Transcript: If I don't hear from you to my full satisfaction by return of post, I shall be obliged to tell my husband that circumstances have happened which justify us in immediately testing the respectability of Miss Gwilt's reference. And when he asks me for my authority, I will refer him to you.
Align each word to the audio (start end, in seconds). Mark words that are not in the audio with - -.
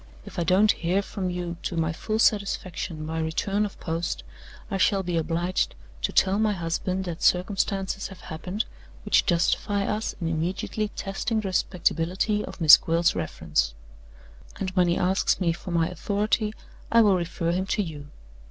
If 0.25 0.39
I 0.39 0.43
don't 0.43 0.71
hear 0.71 1.03
from 1.03 1.29
you 1.29 1.57
to 1.61 1.77
my 1.77 1.93
full 1.93 2.17
satisfaction 2.17 3.05
by 3.05 3.19
return 3.19 3.65
of 3.65 3.79
post, 3.79 4.23
I 4.71 4.77
shall 4.79 5.03
be 5.03 5.15
obliged 5.15 5.75
to 6.01 6.11
tell 6.11 6.39
my 6.39 6.53
husband 6.53 7.03
that 7.05 7.21
circumstances 7.21 8.07
have 8.07 8.21
happened 8.21 8.65
which 9.05 9.27
justify 9.27 9.85
us 9.85 10.15
in 10.19 10.27
immediately 10.27 10.87
testing 10.95 11.41
the 11.41 11.49
respectability 11.49 12.43
of 12.43 12.59
Miss 12.59 12.77
Gwilt's 12.77 13.15
reference. 13.15 13.75
And 14.59 14.71
when 14.71 14.87
he 14.87 14.97
asks 14.97 15.39
me 15.39 15.53
for 15.53 15.69
my 15.69 15.87
authority, 15.89 16.55
I 16.91 17.01
will 17.03 17.15
refer 17.15 17.51
him 17.51 17.67
to 17.67 17.83
you. 17.83 18.07